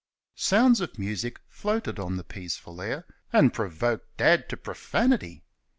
[0.33, 5.43] Sounds of music floated on the peaceful air and provoked Dad to profanity.